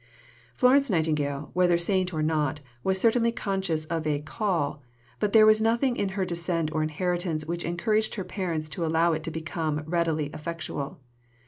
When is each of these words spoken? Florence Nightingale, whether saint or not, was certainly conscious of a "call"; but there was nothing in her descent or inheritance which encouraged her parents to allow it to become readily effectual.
Florence 0.55 0.89
Nightingale, 0.89 1.51
whether 1.53 1.77
saint 1.77 2.11
or 2.11 2.23
not, 2.23 2.59
was 2.83 2.99
certainly 2.99 3.31
conscious 3.31 3.85
of 3.85 4.07
a 4.07 4.19
"call"; 4.21 4.81
but 5.19 5.31
there 5.31 5.45
was 5.45 5.61
nothing 5.61 5.95
in 5.95 6.09
her 6.17 6.25
descent 6.25 6.71
or 6.73 6.81
inheritance 6.81 7.45
which 7.45 7.63
encouraged 7.65 8.15
her 8.15 8.23
parents 8.23 8.67
to 8.67 8.83
allow 8.83 9.13
it 9.13 9.21
to 9.21 9.29
become 9.29 9.83
readily 9.85 10.31
effectual. 10.33 10.99